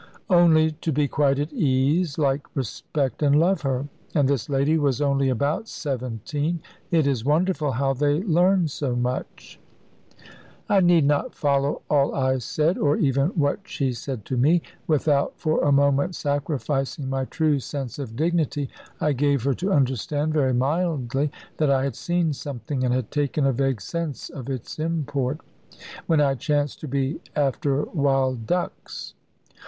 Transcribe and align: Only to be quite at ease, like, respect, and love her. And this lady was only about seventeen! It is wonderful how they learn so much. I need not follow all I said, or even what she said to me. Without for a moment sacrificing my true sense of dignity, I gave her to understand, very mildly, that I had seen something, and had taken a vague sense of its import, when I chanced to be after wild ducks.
Only 0.31 0.71
to 0.71 0.91
be 0.91 1.07
quite 1.07 1.37
at 1.37 1.53
ease, 1.53 2.17
like, 2.17 2.47
respect, 2.55 3.21
and 3.21 3.39
love 3.39 3.61
her. 3.61 3.87
And 4.15 4.27
this 4.27 4.49
lady 4.49 4.75
was 4.79 4.99
only 4.99 5.29
about 5.29 5.67
seventeen! 5.67 6.59
It 6.89 7.05
is 7.05 7.23
wonderful 7.23 7.73
how 7.73 7.93
they 7.93 8.23
learn 8.23 8.67
so 8.67 8.95
much. 8.95 9.59
I 10.67 10.79
need 10.79 11.05
not 11.05 11.35
follow 11.35 11.83
all 11.87 12.15
I 12.15 12.39
said, 12.39 12.79
or 12.79 12.97
even 12.97 13.27
what 13.37 13.59
she 13.65 13.93
said 13.93 14.25
to 14.25 14.37
me. 14.37 14.63
Without 14.87 15.33
for 15.37 15.61
a 15.61 15.71
moment 15.71 16.15
sacrificing 16.15 17.07
my 17.07 17.25
true 17.25 17.59
sense 17.59 17.99
of 17.99 18.15
dignity, 18.15 18.71
I 18.99 19.13
gave 19.13 19.43
her 19.43 19.53
to 19.53 19.71
understand, 19.71 20.33
very 20.33 20.51
mildly, 20.55 21.29
that 21.57 21.69
I 21.69 21.83
had 21.83 21.95
seen 21.95 22.33
something, 22.33 22.83
and 22.83 22.91
had 22.91 23.11
taken 23.11 23.45
a 23.45 23.53
vague 23.53 23.81
sense 23.81 24.31
of 24.31 24.49
its 24.49 24.79
import, 24.79 25.41
when 26.07 26.19
I 26.19 26.33
chanced 26.33 26.79
to 26.79 26.87
be 26.87 27.21
after 27.35 27.83
wild 27.83 28.47
ducks. 28.47 29.13